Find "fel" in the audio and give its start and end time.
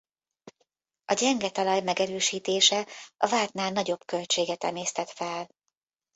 5.09-5.47